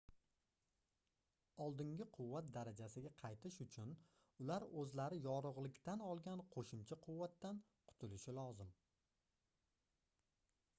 [1.65, 3.93] oldingi quvvat darajasiga qaytish uchun
[4.45, 8.75] ular oʻzlari yorugʻlikdan olgan qoʻshimcha quvvatdan qutulishi lozim